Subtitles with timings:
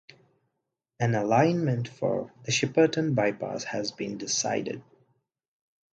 [0.99, 4.81] An alignment for the Shepparton bypass has been decided.